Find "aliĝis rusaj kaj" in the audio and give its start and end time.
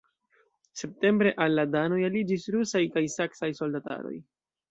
2.09-3.05